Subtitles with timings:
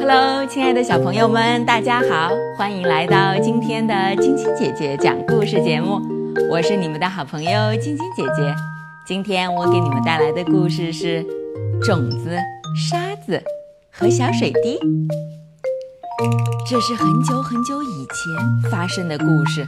[0.00, 6.00] Hello，亲爱的小朋友们，大家好，欢迎来到今天的晶晶姐姐讲故事节目。
[6.50, 8.52] 我是你们的好朋友晶晶姐姐。
[9.06, 11.22] 今天我给你们带来的故事是
[11.84, 12.36] 《种子、
[12.90, 13.40] 沙子
[13.92, 14.76] 和小水滴》。
[16.68, 19.66] 这是很久很久以前发生的故事。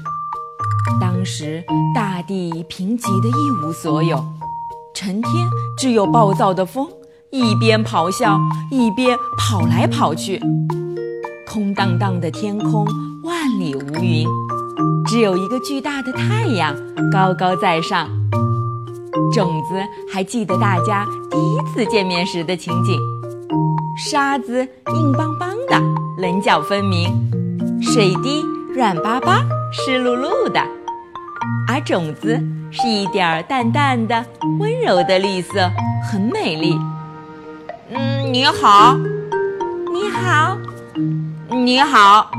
[1.24, 1.64] 时
[1.94, 4.22] 大地贫瘠的一无所有，
[4.94, 6.86] 成天只有暴躁的风。
[7.30, 8.38] 一边咆哮，
[8.70, 10.40] 一边跑来跑去。
[11.48, 12.86] 空荡荡的天空，
[13.24, 14.24] 万里无云，
[15.06, 16.72] 只有一个巨大的太阳
[17.10, 18.08] 高高在上。
[19.32, 19.74] 种子
[20.12, 22.96] 还记得大家第一次见面时的情景：
[23.96, 24.60] 沙子
[24.94, 25.80] 硬邦邦的，
[26.22, 27.08] 棱角分明；
[27.82, 30.60] 水滴软巴巴，湿漉漉的。
[31.68, 32.40] 而种子
[32.70, 34.24] 是一点儿淡淡的、
[34.58, 35.70] 温柔的绿色，
[36.10, 36.78] 很美丽。
[37.90, 38.96] 嗯，你好，
[39.92, 40.56] 你好，
[41.50, 42.30] 你好。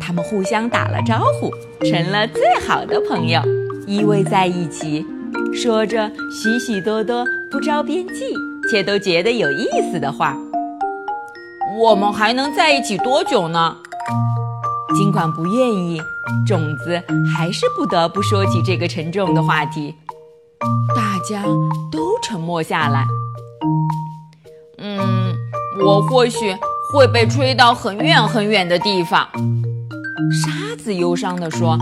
[0.00, 1.50] 他们互相打了招呼，
[1.86, 3.40] 成了最好的朋友，
[3.86, 5.06] 依偎在一起，
[5.54, 8.34] 说着许许多多不着边际
[8.70, 10.36] 却都觉得有意思的话。
[11.78, 13.76] 我们还能在一起多久呢？
[14.94, 15.98] 尽管不愿意，
[16.46, 17.02] 种子
[17.36, 19.94] 还是不得不说起这个沉重的话题。
[20.94, 21.42] 大家
[21.90, 23.04] 都沉默下来。
[24.78, 25.34] 嗯，
[25.84, 26.56] 我或许
[26.92, 29.28] 会被吹到很远很远的地方。
[30.32, 31.78] 沙子忧伤地说：“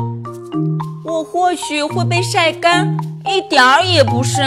[1.05, 2.97] 我或许会被晒干，
[3.27, 4.45] 一点儿也不剩。”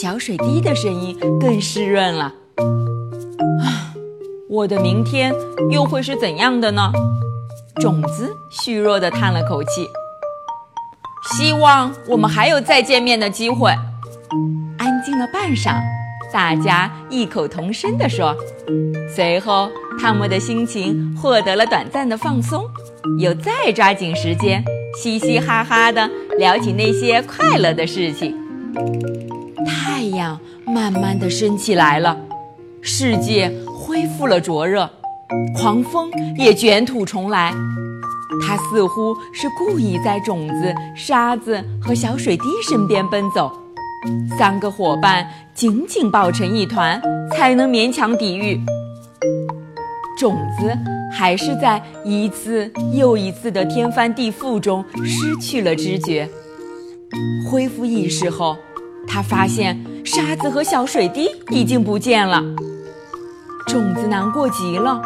[0.00, 2.32] 小水滴的声音更湿润了。
[3.62, 3.94] 啊，
[4.48, 5.32] 我的明天
[5.70, 6.92] 又会是怎样的呢？
[7.80, 9.88] 种子虚弱的叹了口气。
[11.32, 13.70] 希望我们还有再见面的机会。
[14.78, 15.80] 安静了半晌。
[16.32, 18.34] 大家异口同声地说，
[19.14, 19.70] 随后
[20.00, 22.64] 他们的心情获得了短暂的放松，
[23.20, 24.64] 又再抓紧时间，
[25.00, 28.36] 嘻嘻哈哈地聊起那些快乐的事情。
[29.64, 30.36] 太阳
[30.66, 32.16] 慢慢地升起来了，
[32.82, 34.90] 世界恢复了灼热，
[35.56, 37.52] 狂风也卷土重来。
[38.44, 43.50] 它似乎是故意在种子、沙子和小水滴身边奔走。
[44.36, 47.00] 三个伙伴紧紧抱成一团，
[47.32, 48.60] 才能勉强抵御。
[50.18, 50.76] 种子
[51.12, 56.28] 还是在一次又一次的天翻地覆中失去了知觉。
[57.48, 58.56] 恢复意识后，
[59.06, 62.42] 他发现沙子和小水滴已经不见了。
[63.68, 65.00] 种子难过极了，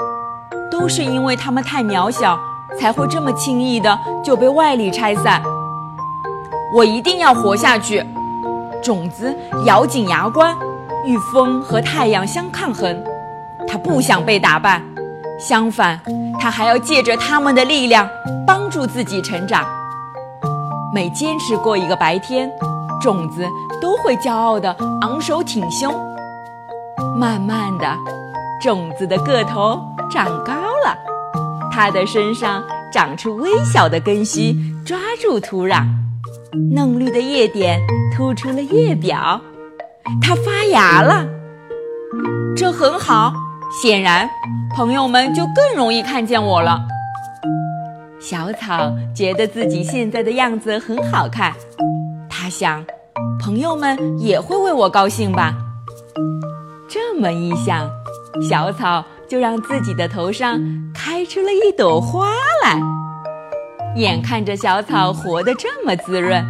[0.70, 2.38] 都是因为它们太渺小，
[2.78, 5.42] 才会这么轻易的就被外力拆散。
[6.74, 8.04] 我一定要活下去。
[8.82, 9.34] 种子
[9.64, 10.54] 咬紧牙关，
[11.04, 13.02] 与风和太阳相抗衡。
[13.66, 14.80] 它不想被打败，
[15.40, 16.00] 相反，
[16.38, 18.08] 它还要借着他们的力量
[18.46, 19.64] 帮助自己成长。
[20.94, 22.50] 每坚持过一个白天，
[23.00, 23.44] 种子
[23.80, 25.92] 都会骄傲地昂首挺胸。
[27.16, 27.96] 慢慢的，
[28.62, 29.80] 种子的个头
[30.10, 30.52] 长高
[30.84, 30.96] 了，
[31.70, 35.86] 它的身上长出微小的根须，抓住土壤。
[36.72, 37.78] 嫩绿的叶点
[38.16, 39.40] 突出了叶表，
[40.22, 41.26] 它发芽了，
[42.56, 43.32] 这很好。
[43.82, 44.28] 显然，
[44.74, 46.80] 朋友们就更容易看见我了。
[48.18, 51.52] 小草觉得自己现在的样子很好看，
[52.30, 52.82] 它想，
[53.38, 55.54] 朋友们也会为我高兴吧。
[56.88, 57.88] 这么一想，
[58.48, 60.60] 小草就让自己的头上
[60.94, 62.30] 开出了一朵花
[62.64, 62.80] 来。
[63.96, 66.44] 眼看着小草活得这么滋润，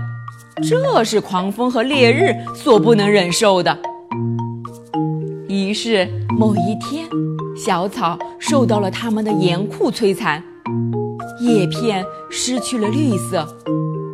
[0.63, 3.79] 这是狂风和烈日所不能忍受的。
[5.49, 6.07] 于是
[6.39, 7.09] 某一天，
[7.57, 10.43] 小草受到了他们的严酷摧残，
[11.41, 13.47] 叶片失去了绿色，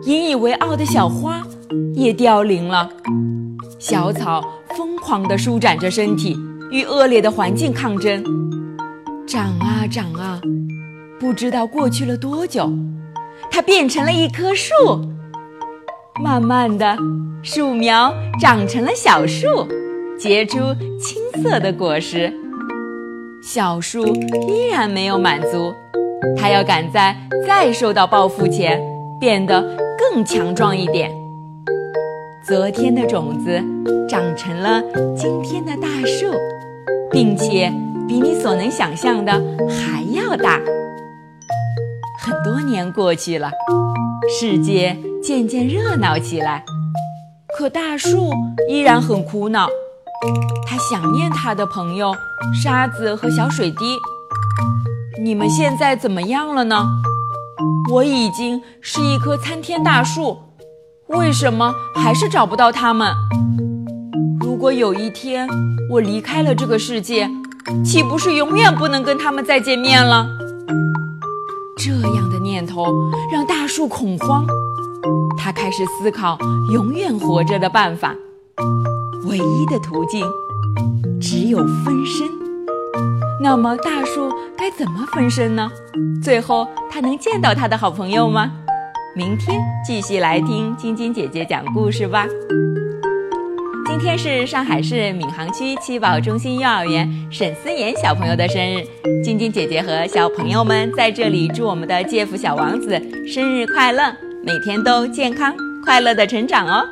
[0.04, 1.42] 引以为傲的小花
[1.94, 2.88] 也凋零了。
[3.78, 4.42] 小草
[4.76, 6.36] 疯狂地舒展着身体，
[6.74, 8.20] 与恶劣的环境抗争，
[9.28, 10.40] 长啊长啊，
[11.20, 12.68] 不知道过去了多久。
[13.48, 14.74] 它变成了一棵树，
[16.20, 16.96] 慢慢的，
[17.44, 19.46] 树苗长成了小树，
[20.18, 20.58] 结出
[20.98, 22.32] 青色的果实。
[23.40, 24.04] 小树
[24.48, 25.72] 依然没有满足，
[26.36, 27.16] 它要赶在
[27.46, 28.82] 再受到报复前
[29.20, 29.62] 变得
[29.96, 31.08] 更强壮一点。
[32.44, 33.62] 昨天的种子
[34.08, 34.82] 长成了
[35.16, 36.26] 今天的大树，
[37.14, 37.72] 并且
[38.08, 39.32] 比你所能想象的
[39.70, 40.60] 还要大。
[42.18, 43.52] 很多年过去了，
[44.28, 46.64] 世界渐渐热闹起来，
[47.56, 48.32] 可大树
[48.68, 49.68] 依然很苦恼。
[50.66, 52.12] 他想念他的朋友
[52.52, 53.96] 沙子和小水滴。
[55.22, 56.84] 你们现在怎么样了呢？
[57.92, 60.36] 我已经是一棵参天大树，
[61.06, 63.14] 为什么还是找不到他们？
[64.64, 65.46] 如果有一天
[65.90, 67.28] 我离开了这个世界，
[67.84, 70.26] 岂不是永远不能跟他们再见面了？
[71.76, 72.86] 这样的念头
[73.30, 74.46] 让大树恐慌，
[75.36, 76.38] 他开始思考
[76.72, 78.14] 永远活着的办法。
[79.26, 80.26] 唯一的途径
[81.20, 82.26] 只有分身。
[83.42, 85.70] 那么大树该怎么分身呢？
[86.22, 88.50] 最后他能见到他的好朋友吗？
[89.14, 92.26] 明天继续来听晶晶姐姐讲故事吧。
[93.96, 98.84] 今天是上海市闵行区七宝中心幼儿园沈思妍小朋友的生日，
[99.22, 104.12] 晶晶姐姐和小朋友们在这里祝我们的介父小王子生日快乐，
[104.42, 105.54] 每天都健康
[105.84, 106.84] 快乐的成长哦。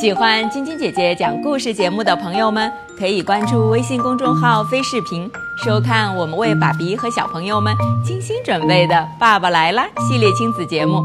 [0.00, 5.28] 喜欢晶晶姐姐讲故事节目的朋友们，可以关注微信公众号“飞视频”，
[5.66, 7.74] 收看我们为爸比和小朋友们
[8.04, 11.04] 精心准备的《爸爸来啦》系列亲子节目。